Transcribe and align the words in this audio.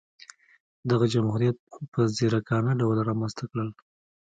دغه 0.89 1.05
جمهوریت 1.13 1.57
په 1.93 2.01
ځیرکانه 2.17 2.71
ډول 2.81 2.97
رامنځته 3.09 3.43
کړل. 3.51 3.69